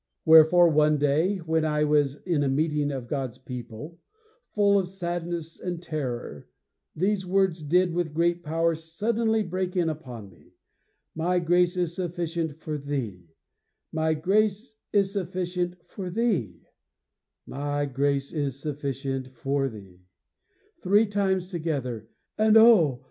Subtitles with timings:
[0.25, 3.99] Wherefore, one day, when I was in a meeting of God's people,
[4.49, 6.49] full of sadness and terror,
[6.95, 10.55] these words did with great power suddenly break in upon me;
[11.13, 13.29] My grace is sufficient for thee,
[13.91, 16.65] My grace is sufficient for thee,
[17.45, 20.07] My grace is sufficient for thee,
[20.81, 22.09] three times together.
[22.39, 22.99] And oh!